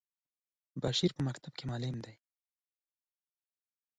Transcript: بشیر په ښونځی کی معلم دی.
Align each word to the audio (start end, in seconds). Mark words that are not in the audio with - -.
بشیر 0.81 1.11
په 1.15 1.21
ښونځی 1.25 1.49
کی 1.57 1.63
معلم 1.69 1.97
دی. 2.05 2.15